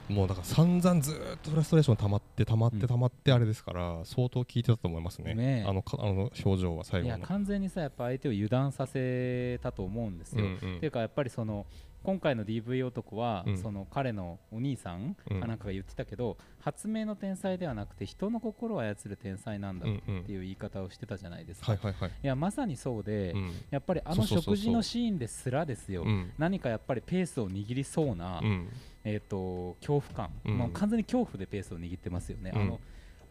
[0.10, 2.80] もうだから散々ずーっとフラストレーション溜まって溜まっうん。
[2.80, 5.34] て溜まってあれですから相当効いてたと思いますね。
[5.34, 5.64] ね。
[5.66, 7.18] えあのかあの表情は最後の。
[7.18, 10.78] いや完全にさやっぱ相手を油断させたと思うんですよ、うんうん。
[10.78, 11.66] っていうかやっぱりその
[12.04, 13.58] 今回の DV 男は、うん。
[13.58, 20.24] その彼のお兄さんうんかなんかが言ってたけど、発明の天才ではなくて人の心を操る天才なんだっうんうん。
[20.24, 23.52] ていう言い方をしてたじゃないですか、はいやまさにそうで、うん。
[23.72, 26.32] やっぱりあの食事のシーンですらですよ、うん。
[26.38, 28.70] 何かやっぱりペースを握りそうな、うん
[29.06, 30.58] えー、と恐怖感、うん。
[30.58, 32.62] もう完全に恐怖でペースを握ってますよね、うん。
[32.62, 32.80] あの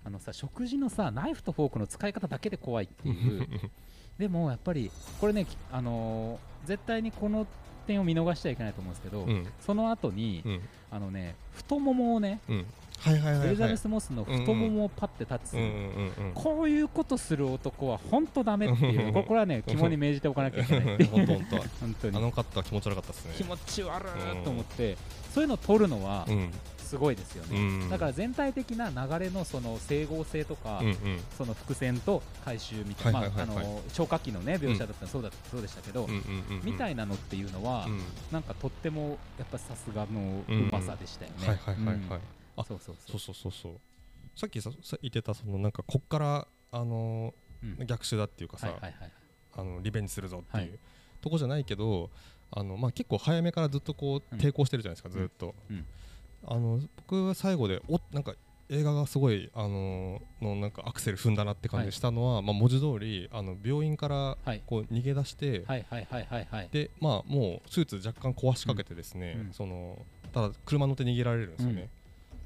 [0.07, 3.47] あのさ食事のさナイフとフォークの使い方だけで怖いっていう。
[4.17, 7.47] でもやっぱりこれね、きあのー絶対にこの
[7.87, 9.47] 点を見逃しちゃいけないと思うんですけど、うん。
[9.61, 10.61] その後に、うん。
[10.91, 12.67] あのね太ももをね、うん
[13.01, 13.49] はいはいはいはい。
[13.49, 16.33] エリザベス・モスの太ももをパッて立つ、うんうんうんうん。
[16.35, 21.11] こういうことする男は本当ダメっていう、 これはね肝に銘じておかなきゃいけないっていう。
[21.81, 22.11] 本当。
[22.11, 22.17] に。
[22.17, 23.35] あの方は気持ち悪かったですね。
[23.37, 24.97] 気持ち悪いと思って、
[25.33, 26.51] そういうのを取るのはうん。
[26.85, 27.91] すごいですよね、うん。
[27.91, 30.97] だから全体的な流れのその整合性とか、うんうん。
[31.37, 33.57] その伏線と回収みたいな、はいはいはいはい。
[33.57, 36.19] まああの超過期のね描写だったらそうだそうでしたけど、うんうんう
[36.55, 36.65] んうん。
[36.65, 38.01] みたいなのっていうのは、うん。
[38.31, 41.59] なんかとってもやっぱさすがのうまさでしたよね。
[42.57, 42.97] はいはいはいはいうんあそうそう。
[43.07, 43.73] そそううそうそうそう。
[44.37, 47.75] さっきささ言ってたそのなんかこっからあのうん。
[47.75, 49.13] ー逆襲だっていうかさ、はいはいはい
[49.57, 50.79] あのリベンジするぞっていう、はい。
[51.21, 52.11] とこじゃないけど
[52.51, 54.41] あの、まあ、結構早めからずっとこううん。
[54.41, 55.87] 抵抗してるじゃないですか、ずっと、うん。
[56.47, 58.35] あの僕は最後でおなんか
[58.69, 64.63] 映画がすごいあののなんかアクセル踏んだなって感じがしたのは、まあ、文字通りあの病院からはい。
[64.67, 66.69] こう逃げ出して、はいはいはいはいはい。
[66.73, 69.53] でまあもうスーツ若干壊しかけてですね、うん。
[69.53, 71.89] そのただ車乗って逃げられるんですよね、うん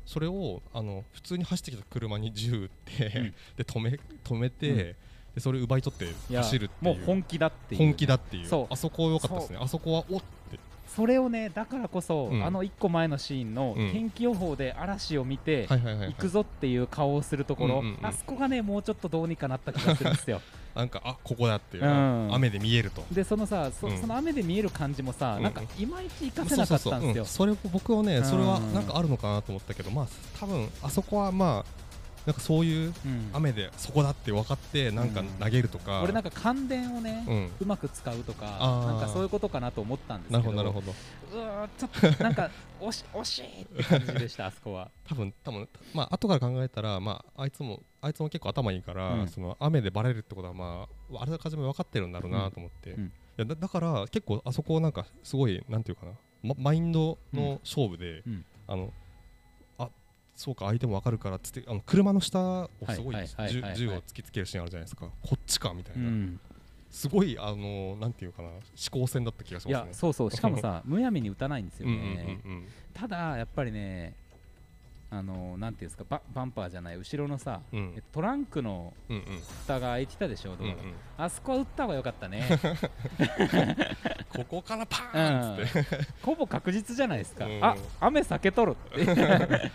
[0.09, 3.35] それをあの普通に走ってきた車に銃撃って、うん。
[3.59, 4.77] で止め止めて、うん。
[4.77, 4.97] で
[5.37, 6.97] それ奪い取って走るっていう。
[6.97, 7.83] もう本気だっていう。
[7.83, 8.47] 本気だっていう。
[8.47, 8.67] そう。
[8.71, 9.59] あそこ良かったですね。
[9.61, 10.59] あそこはおって。
[10.87, 12.43] それをねだからこそ、うん。
[12.43, 13.93] あの1個前のシーンのうん。
[13.93, 20.41] 天気予報で嵐を見て、行くぞっていう顔をするところ、あそこがねもうちょっとどうにかなった気がするんですよ
[20.79, 22.29] なんかあここだっていう、うん。
[22.33, 23.05] 雨で見えると。
[23.11, 24.01] でそのさそ,、うん。
[24.01, 25.43] その雨で見える感じもさ、うん。
[25.43, 27.25] なんかいまいち活かせなかったんですよ。
[27.25, 28.21] それ僕はねう。
[28.21, 28.25] ん。
[28.25, 30.07] それはなんかあるのかなと思ったけどまあ
[30.39, 31.88] 多分あそこはまあ
[32.29, 33.31] なんかそういううん。
[33.33, 37.51] 雨でそこだって分かってなんか投げるとか、俺なんか感電をね、うん。
[37.59, 38.45] うまく使うとか
[38.87, 40.93] なんかそういうことかなと思ったんですなけどるほどなる
[41.31, 41.39] ほど。
[41.39, 42.51] うわーちょっとなんか
[42.83, 44.91] 惜し惜しいって感じでしたあそこは。
[45.09, 49.29] 多分多分まあ後から考えたらまああいつもあいつも結構頭いいから、うん。
[49.29, 53.01] その雨でバレるってことはまああらかじめ分かってるんだろうなと思って、うん。
[53.01, 53.11] うんい
[53.41, 56.13] やだだから結構あそこなんかすごいなんていうかな、
[56.43, 58.45] ま、マインドの勝負で、うん。
[58.67, 59.08] あのあ
[60.39, 63.17] そうか相手も分かるからっつってあの車の下をすごい
[63.51, 65.07] 銃銃を突きつけるシーンあるじゃないですか。
[65.21, 66.41] こっちかみたいうな、ん、
[66.93, 68.61] すごいあのなんていうかな思
[68.93, 69.89] 考戦だった気がしいますね。
[69.89, 70.31] やそうそう。
[70.31, 72.69] しかもさ むやみに打たないんですようんね、うんうん。
[72.95, 74.15] ただやっぱりね
[75.11, 77.95] あのなんていうんですかババンパーじゃない後ろのさ、うん。
[77.97, 79.23] えトランクのうんうん。
[79.65, 80.77] 蓋が開いてたでしょ、うんうん。
[81.17, 82.45] あそこは打った方が良かったね。
[84.29, 87.65] ここからパーンっつって、ほぼ確実じゃないですか、うん。
[87.65, 89.69] あ雨避けとるって、 ガンって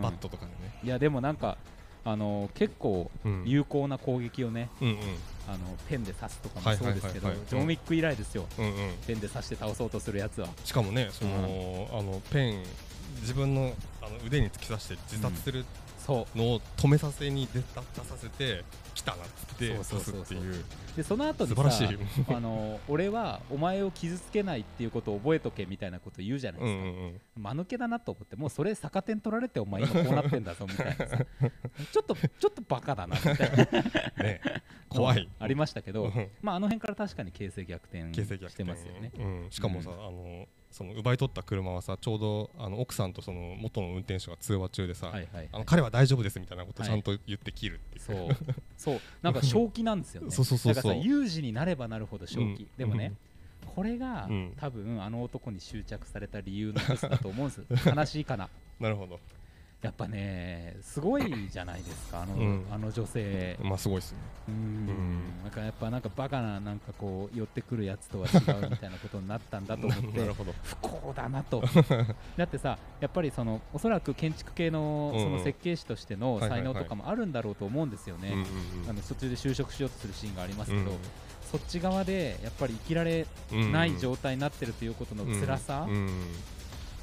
[0.00, 0.78] バットとかでね。
[0.84, 1.58] いやでもなんか
[2.04, 3.42] あの結構うん。
[3.44, 4.98] 有効な攻撃をねうんうん。
[5.48, 8.74] あのペンで刺すとかもそうですけどはいはいはいはいジョン・ウィック以来ですよ、うんうん。
[9.06, 10.48] ペンで刺して倒そうとするやつは。
[10.64, 12.64] しかもね、その、あのペン
[13.20, 15.64] 自分のあの腕に突き刺して自殺する
[16.06, 16.38] そう。
[16.38, 18.64] のを止めさせに出た出させて
[18.94, 19.26] 来たなっ
[19.58, 20.64] て刺すっていう。
[20.96, 21.88] でその後に素晴らしい。
[21.88, 21.98] さ。
[22.36, 27.20] あの俺はお前を傷つけないっていうことを覚えとけみたいなこと言うじゃないうんですか、うんうん。
[27.56, 30.94] 間抜けだなと思ってもうそれ逆転取られてお前今こうなってんだぞみたいな。
[30.94, 31.06] さ
[31.92, 33.36] ちょっとちょっとバカだなみたい
[34.16, 34.22] な。
[34.22, 34.40] ね、
[34.88, 35.28] 怖い。
[35.40, 36.30] ありましたけど、うん。
[36.40, 39.10] まああの辺から確かに形勢逆転してますよね。
[39.18, 47.98] うん、しかもさ、うあのその奪い取った車はさちょうどあの奥さんとその元の運転手が通話中でさ、はいはいあの彼は大丈夫ですみたいなことをはいちゃんと言って切るって。
[47.98, 48.54] いう、そう。
[48.76, 49.00] そう。
[49.22, 50.30] なんか 正気なんですよね。
[50.30, 50.82] そうそうそうそう。
[50.82, 53.14] だからさ有事になればなるほど正気、うんでもね、
[53.74, 54.52] これが、うん。
[54.58, 57.88] 多分あの男に執着された理由の一つだと思うんです。
[57.88, 58.50] よ悲しいかな。
[58.78, 59.18] なるほど
[59.82, 62.66] やっぱねすごいじゃないですかあの,、うん。
[62.72, 63.56] あの女性。
[63.62, 64.18] まあすごいですね。
[64.48, 64.54] うん。
[64.86, 65.42] ん。
[65.42, 68.36] なんかやっぱなんかバカななんかこう寄ってくるやつとは違
[68.66, 70.54] うみたいなことになったんだと思っ なてるほど。
[70.62, 71.62] 不幸だなと。
[72.36, 78.34] だってさやっぱりそのおそらく建築系のうんその設計士としての才能とかもあるんだろうと思うんですよね、
[79.08, 80.98] 途中で就職しようとするシーンがありますけど、うん。
[81.50, 85.94] そっち側でやっぱり生きられうんない状態になってるということの辛さ、うん。
[85.94, 86.10] うん。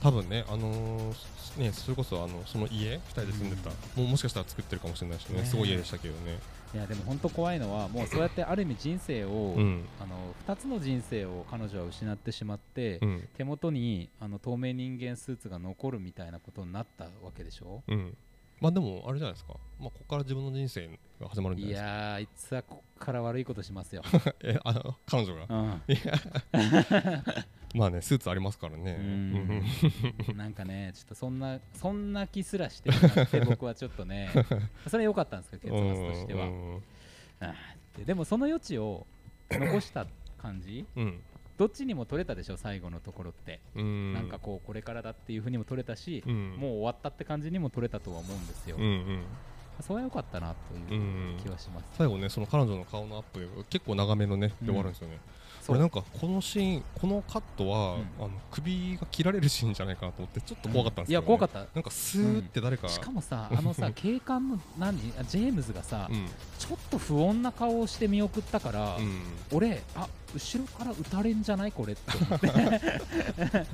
[0.02, 6.40] 多分ねあのーねそれこそあのその家2人で住んでた、もうもしかしたら作ってるかもしれないしねねすごい家でしたけどね。
[6.74, 9.86] いやでも本当怖いのはもうそうやってある意味人生を、うん。
[10.02, 10.16] あの
[10.48, 13.28] 2つの人生を彼女は失ってしまって、うん。
[13.38, 17.84] 手元にあの透明人間スーツが残るみたいなことになったわけでしょ？
[17.88, 18.18] うん。
[18.60, 19.54] まあでもあれじゃないですか。
[19.80, 20.88] まあここから自分の人生
[21.22, 21.88] が始まるんじゃないですか。
[21.88, 24.02] いやーあいつはこっから悪いことしますよ、
[24.42, 25.46] えあの彼女が？
[25.50, 25.82] うん、
[27.74, 28.98] まあねスーツありますからね。
[29.00, 29.64] うん。
[30.38, 34.30] なんかねちょっとそんなそんな気すらしてなくて僕はちょっとね
[34.88, 36.50] それは良かったんですけど結末としては、
[38.06, 39.06] でもその余地を
[39.50, 40.06] 残した
[40.38, 41.20] 感じうん。
[41.56, 44.14] どっちにも取れたでしょ最後のところって、うん。
[44.14, 46.56] なんかこうこれからだっていうふうにも取れたし、うん。
[46.58, 49.24] もう終わったって感じにも取れたとは思うんですよ、うんうん。
[49.82, 50.56] それは良かったな
[50.88, 58.02] という気はします、最後ねその彼女の顔のアップで結構長めのねで終わるんですよね、そうこれなんかこのシーンこのカットは、うん。
[58.20, 61.26] あの首が切られるシーンじゃないかなと思ってちょっと怖かったんですけど、ね。
[61.28, 61.60] いや怖かった。
[61.74, 64.98] なんかスーって誰か、しかもさ あのさ警官の何？
[65.18, 66.26] あジェームズがさ、うん。
[66.60, 69.22] ちょっと不穏な顔をして見送ったから、うん。
[69.54, 71.72] 俺あ後ろから撃たれんじゃない？
[71.72, 72.48] これって思って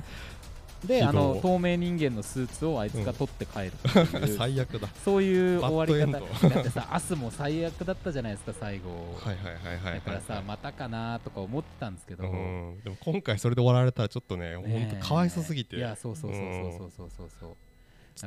[0.84, 4.88] であの透明人間のスーツをあいつが取って帰るっていう、うん、最悪だ。
[5.04, 6.20] そういう終わり方。
[6.48, 8.90] だってさ 明日も最悪だったじゃないですか最後。
[9.18, 15.76] はいはいはいはい、だからさまたかなとか思ってたんですけど、うん、でも今回それで終わられたらちょっとね本当かわいそすぎて。
[15.76, 17.56] いやそうそうそうそうそうそうそう、うん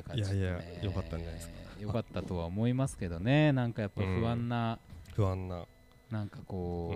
[0.03, 4.79] か、いやいやよかったんじゃないですかよかったとは思いますけどねなんかやっぱ不安な、
[5.15, 5.65] 不安な
[6.09, 6.93] なんかこ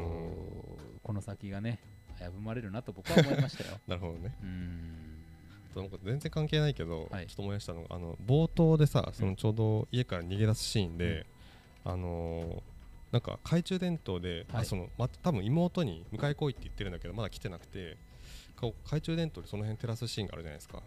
[0.78, 1.80] う、この先がね
[2.20, 5.07] 危ぶまれるなと僕は思いましたよなるほどねうん
[5.76, 7.28] なんか全然関係ないけど、はい。
[7.28, 11.26] ちょっと思い出したのがあの冒頭でさそのちょうど家から逃げ出すシーンで、
[11.84, 12.62] あのー
[13.12, 14.62] なんか懐中電灯で、はい。
[14.64, 17.98] あそのま、多分妹に迎え来いって言ってるんだけどまだ来てなくて
[18.56, 20.80] 懐中電灯でその辺照らすシーンがあるじゃないですか。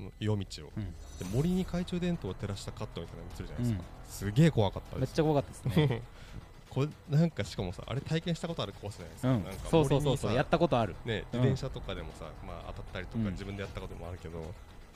[0.00, 0.84] うん夜道を、うん。
[0.84, 0.92] で
[1.32, 5.10] 森に懐中電灯を照らしたカットみたいなの映るじゃないですか、すげえ怖かったです。
[5.10, 6.02] めっちゃ怖かったですね
[6.74, 9.44] これなんかしかもさあれ体験したことあるコースじゃないですか,、うん。
[9.44, 10.34] なんかそうそうそうそう。
[10.34, 10.96] やったことある。
[11.04, 11.40] ね、うん。
[11.40, 13.32] 自転車とかでもさ、まあ、当たったりとかうん。
[13.32, 14.42] 自分でやったこともあるけど、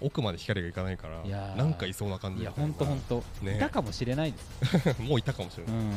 [0.01, 3.57] 奥まで光がいかないからなんかいそうな感じいやほんとほんと、ね。
[3.57, 5.03] いたかもしれないです。
[5.03, 5.91] もういたかもしれない、うん。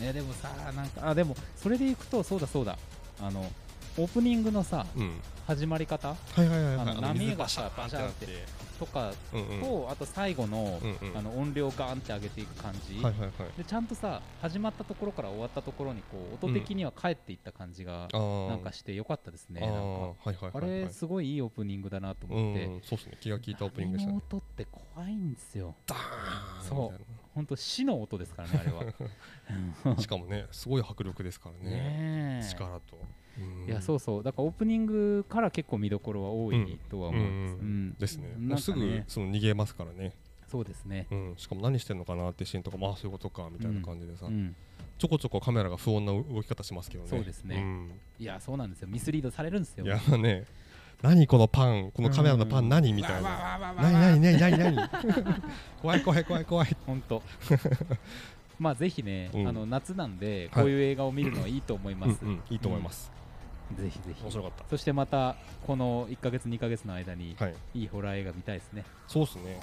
[0.00, 2.78] ねでもさなんかあでもそれでいくとそうだそうだ。
[3.20, 3.50] あの
[3.96, 5.12] オープニングのさうん。
[5.46, 6.08] 始まり方？
[6.08, 6.88] はいはいはいはい。
[6.88, 8.26] あの波がさバシャーって。
[8.26, 9.60] ーってとかうんうん。
[9.60, 11.16] と、あと最後の,、うんうん。
[11.16, 13.30] あの音量ガーンって上げていく感じ、はいはいはい。
[13.56, 19.60] でちゃんとさ始まったところから終わったところにこう音的には帰っていった感じがなんかしてよかったですね。
[19.62, 19.88] あーなんか。
[20.24, 22.80] はいはいあれすごいいいオープニングだなとう思って、ん。
[22.82, 23.18] そうですね。
[23.20, 25.76] 気が利いたオープニングでした波のね音って怖いんですよ。
[25.86, 25.98] ダー
[26.62, 28.84] ンそうみたい本当死の音ですからねあれは。
[29.94, 32.98] な しかもねすごい迫力ですからね力と。
[33.38, 33.66] うん。
[33.66, 34.22] いやそうそう。
[34.22, 37.88] だからオープニングから結構見どころは多いとは思うんです、ううん。
[37.88, 38.34] んですね。
[38.38, 40.14] もうすぐその逃げますからね。
[40.46, 41.06] そうですね。
[41.10, 44.26] うんしかも何してんのかなってシーンとかまあそういうことかみたいな感じでさ。
[44.26, 44.54] うん
[44.96, 47.10] ちょこちょこカメラが不穏な動き方しますけどね。
[47.10, 47.60] そうですね。
[47.60, 47.90] ん。
[48.18, 48.88] いやそうなんですよ。
[48.88, 49.84] ミスリードされるんですよ。
[49.84, 50.44] いやね
[51.04, 53.74] 何このパンこのカメラのパン何みたいな。
[53.76, 54.88] 何何何何 何？
[55.82, 56.76] 怖い怖い怖い怖い。
[56.86, 57.22] 本当。
[58.58, 59.48] まあぜひね、うん。
[59.48, 60.64] あの夏なんではい。
[60.64, 63.12] こういう映画を見るのはいいと思います、うんうんいいと思います。
[63.78, 64.22] ぜひぜひ。
[64.22, 64.64] 面白かった。
[64.70, 65.36] そしてまた
[65.66, 67.54] この1ヶ月2ヶ月の間にはい。
[67.74, 68.84] いいホラー映画見たいですね。
[69.06, 69.60] そうっすね。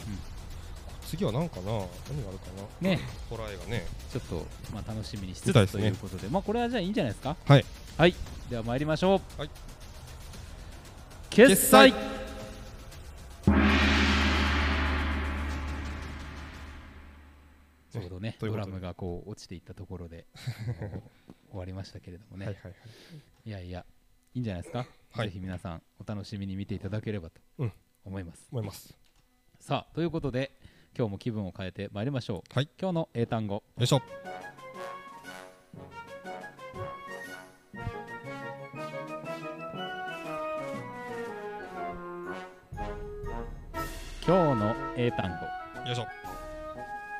[1.07, 1.63] 次は何かな？
[1.63, 2.45] 何があるか
[2.83, 2.87] な？
[2.87, 2.99] ね。
[3.31, 3.87] ホラー映画ね。
[4.13, 5.71] ちょっとまあ楽しみにしつつと見たいで。
[5.71, 7.35] すねいうことでまあこれはじゃあいいんじゃないですか？
[7.47, 7.65] はい。
[7.97, 8.13] はい。
[8.51, 9.39] では参りましょう。
[9.39, 9.49] はい
[11.31, 11.93] 決済。
[17.89, 20.25] ちょうどねドラムがこう落ちていったところで
[21.49, 22.71] 終わりましたけれどもね、いはいはい。
[22.71, 22.77] は
[23.45, 23.85] いやいや
[24.33, 25.27] いいんじゃないですか、はい。
[25.27, 27.73] ぜひ皆さんお楽しみに見ていただければとうん。
[28.03, 28.93] 思います、思います。
[29.59, 30.51] さあということで
[30.97, 32.69] 今日も気分を変えてまいりましょう、はい。
[32.77, 33.63] 今日の英単語。
[33.77, 34.01] よいしょ
[44.31, 45.85] 今日の英単語。
[45.85, 46.07] よいしょ。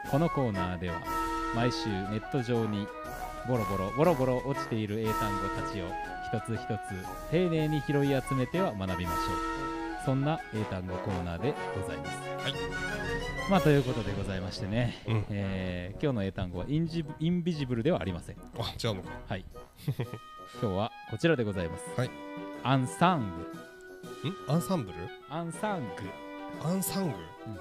[0.10, 1.02] このコーナーでは
[1.54, 2.88] 毎週ネット上に
[3.50, 5.88] ボロボロボロボロ落ちている英単語たちを
[6.34, 6.70] 一つ一つ
[7.30, 10.06] 丁寧に拾い集めては学びましょう。
[10.06, 12.18] そんな英単語コーナーでございます。
[12.44, 12.54] はい。
[13.50, 15.26] まあということでございましてね、うん。
[15.32, 18.38] えー今日の英単語はインジブインビジブルではありません。
[18.58, 19.10] あ違うのか。
[19.28, 19.44] はい。
[20.62, 22.12] 今日はこちらでございます、はい。
[22.64, 23.24] アンサンん？
[24.48, 24.98] アンサンブル？
[24.98, 26.04] グアンサング
[26.64, 27.60] アンサング、うん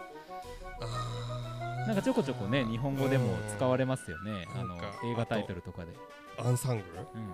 [1.87, 4.47] なんかちょこちょこね日本語でも使われますよね。
[4.55, 5.93] あの映画タイトルとかで、
[6.39, 7.31] アンサングうん、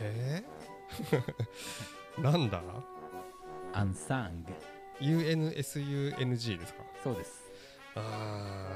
[0.00, 2.60] えー、 なんだ？
[3.72, 4.52] アンサング
[5.00, 6.82] ?UNSUNG ですか？
[7.02, 7.50] そうです。
[7.96, 8.68] あ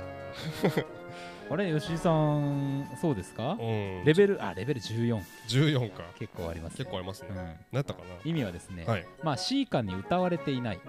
[1.50, 3.52] あれ吉井さんそうですか？
[3.52, 4.04] ーうん。
[4.04, 6.02] レベルあレベル14 14か。
[6.18, 9.06] 結構あります、ね、結構ありますね、うん、何やったか意味はですね、なはい。
[9.22, 10.80] まあシーカに歌われていない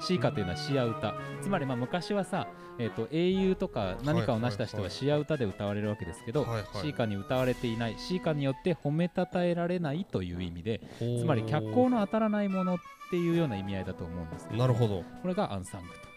[0.00, 5.04] シーカというのはシア歌つまりまあ昔はさ、えー、と英雄とか何かを成した人はいはいはい。
[5.04, 12.78] はシア歌で歌われるわけですけど、はいカに歌われていないシーカによって褒めたたえられないという意味でつまり脚光の当たらないものっ
[13.10, 15.04] ていうような意味合いだと思うんですけどなるほど。
[15.22, 16.10] これがアンサングはと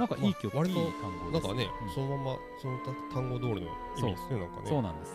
[0.00, 1.94] なんかいい曲、いいまあ割と単語ですなんかね、うん。
[1.94, 2.78] そのままその
[3.12, 4.68] 単語通りの意味ですねなんかね。
[4.68, 5.12] そうなんです。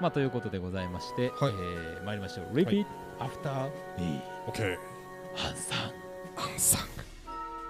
[0.00, 1.52] まあということでございまして、はい。
[1.52, 2.54] えー参りましょう。
[2.54, 2.86] Repeat
[3.18, 4.78] after me オッケー
[5.48, 5.92] アンサン
[6.36, 7.11] アンサン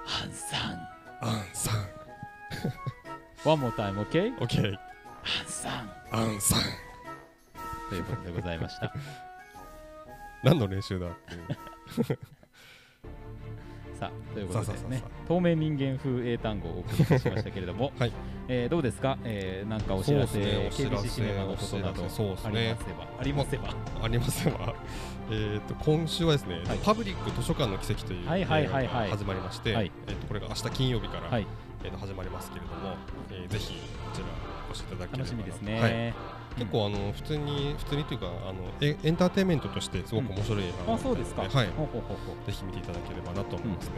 [0.07, 0.89] アンサン
[1.21, 1.93] アンサン
[3.45, 4.35] One more time, OK?
[4.41, 4.79] オッケーアン
[5.47, 6.61] サンアンサン
[7.89, 8.93] ということでございました。
[10.43, 12.19] 何の練習だっていう。
[13.99, 18.13] さあ、ということでね透明人間風英単語をお送りしましたけれども、 はい。
[18.49, 20.69] えーどうですか、えーなんかお知らせ、ね。
[20.73, 22.09] KBC シネマのことなどあ
[22.51, 24.75] りますれば、ありますれば、ありますわ
[25.33, 26.79] えっと今週はですね、はい。
[26.85, 29.91] パブリック図書館の奇跡という映画が始まりまして、はい。
[30.07, 31.47] えっとこれが明日金曜日から、はい、
[31.85, 32.97] えっと始まりますけれども、
[33.31, 34.27] えーぜひこちら
[34.69, 35.81] お越しいただければな楽しみですね。
[35.81, 36.15] はい。
[36.59, 41.43] 結構あの普通に普通にというかあのエエンターテインメントとしてすごく面白い映画なのあ、そうですか。
[41.43, 41.51] はい。
[41.51, 43.93] ほうほうほうぜひ見ていただければなと思いますね。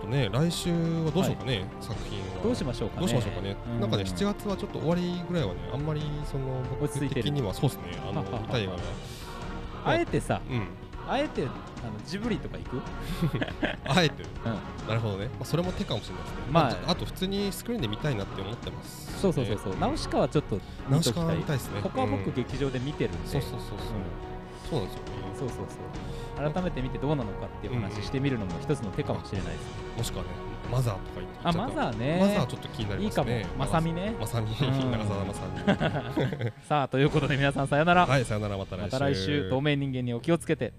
[0.00, 2.42] あとね来週はどうしようかね、作品は。
[2.42, 3.00] どうしましょうかね。
[3.02, 8.78] どうしましょうかね、うなんかね、7月はちょっと終わりぐらいはね、あんまりその僕的にはそうですね、あの見たい映画が。
[9.84, 10.66] あえてさ、うん、
[11.08, 11.52] あえてあの
[12.06, 12.80] ジブリとか行く？
[13.86, 14.88] あえて、うん。
[14.88, 16.36] なるほどね、まあ、それも手かもしれないですね。
[16.50, 19.76] まああ、あと普通にスクリーンで見たいなって思ってます、そうそうそうそう。
[19.78, 20.58] ナウシカはちょっと
[20.88, 21.36] ナウシカ見ときたい。
[21.38, 21.80] 見たいですね。
[21.82, 23.28] 他は僕うん劇場で見てるんで。
[23.28, 23.78] そうそうそうそう、
[24.72, 25.12] そうなんですよね。
[25.38, 26.52] そうそうそう。
[26.52, 29.70] 改めて見てどうなのかっていう話してみるのも一つの手かもしれないですね。
[29.98, 30.30] もしくはね、
[30.70, 31.38] マザーとか言って。
[31.44, 32.18] あ、マザーね。
[32.20, 33.46] マザーちょっと気になりいいかもますね。。
[33.58, 34.14] まさみね。
[34.18, 36.52] まさみ、うん長澤まさみ。
[36.66, 38.06] さあ、ということで皆さんさよなら。
[38.06, 38.84] はい、さよなら、また来週。
[38.84, 40.72] また来週、透明人間にお気をつけて。